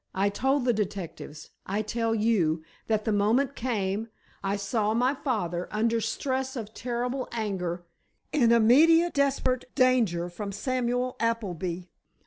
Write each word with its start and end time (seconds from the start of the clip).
I 0.15 0.29
told 0.29 0.65
the 0.65 0.73
detectives—I 0.73 1.83
tell 1.83 2.15
you, 2.15 2.63
that 2.87 3.05
the 3.05 3.11
moment 3.11 3.55
came—I 3.55 4.55
saw 4.55 4.95
my 4.95 5.13
father, 5.13 5.69
under 5.69 6.01
stress 6.01 6.55
of 6.55 6.73
terrible 6.73 7.27
anger—in 7.31 8.51
immediate, 8.51 9.13
desperate 9.13 9.65
danger 9.75 10.27
from 10.27 10.51
Samuel 10.51 11.17
Appleby. 11.19 11.81